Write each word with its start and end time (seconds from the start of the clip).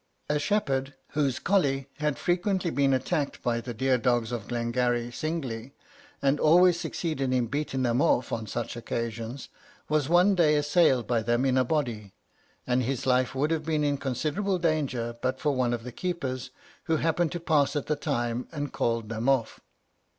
A 0.29 0.39
shepherd, 0.39 0.95
whose 1.09 1.37
colley 1.37 1.85
had 1.99 2.17
frequently 2.17 2.71
been 2.71 2.91
attacked 2.91 3.43
by 3.43 3.61
the 3.61 3.71
deer 3.71 3.99
dogs 3.99 4.31
of 4.31 4.47
Glengarry 4.47 5.11
singly, 5.11 5.75
and 6.23 6.39
always 6.39 6.79
succeeded 6.79 7.31
in 7.31 7.45
beating 7.45 7.83
them 7.83 8.01
off 8.01 8.31
on 8.31 8.47
such 8.47 8.75
occasions, 8.75 9.49
was 9.89 10.09
one 10.09 10.33
day 10.33 10.55
assailed 10.55 11.05
by 11.05 11.21
them 11.21 11.45
in 11.45 11.55
a 11.55 11.63
body; 11.63 12.13
and 12.65 12.81
his 12.81 13.05
life 13.05 13.35
would 13.35 13.51
have 13.51 13.63
been 13.63 13.83
in 13.83 13.97
considerable 13.99 14.57
danger, 14.57 15.15
but 15.21 15.39
for 15.39 15.51
one 15.53 15.71
of 15.71 15.83
the 15.83 15.91
keepers, 15.91 16.49
who 16.85 16.97
happened 16.97 17.31
to 17.31 17.39
pass 17.39 17.75
at 17.75 17.85
the 17.85 17.95
time, 17.95 18.47
and 18.51 18.73
called 18.73 19.07
them 19.07 19.29
off. 19.29 19.59